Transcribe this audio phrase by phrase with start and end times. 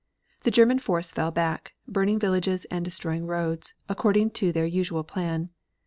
[0.41, 5.49] The German force fell back, burning villages and destroying roads, according to their usual plan.